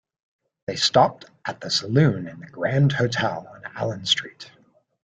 They 0.65 0.77
stopped 0.77 1.25
at 1.45 1.61
the 1.61 1.69
saloon 1.69 2.27
in 2.27 2.39
the 2.39 2.47
Grand 2.47 2.91
Hotel 2.91 3.47
on 3.53 3.63
Allen 3.75 4.07
Street. 4.07 4.51